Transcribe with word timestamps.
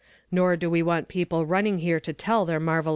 "Nor 0.31 0.55
do 0.57 0.67
we 0.67 0.81
want 0.81 1.09
people 1.09 1.45
running 1.45 1.77
here 1.77 1.99
to 1.99 2.11
tell 2.11 2.43
their 2.45 2.59
marvellous 2.59 2.85
tales. 2.85 2.89